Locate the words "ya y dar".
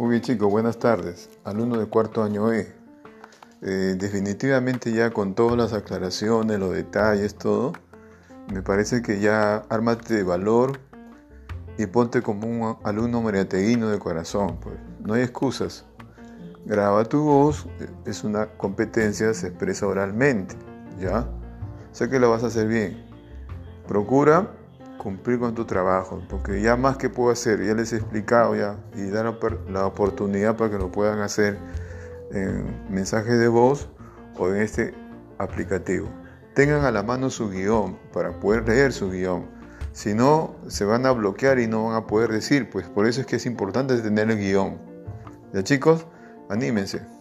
28.54-29.34